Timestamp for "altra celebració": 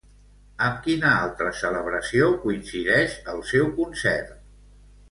1.25-2.33